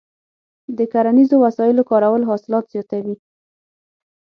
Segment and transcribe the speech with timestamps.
[0.77, 3.15] د کرنیزو وسایلو کارول حاصلات زیاتوي.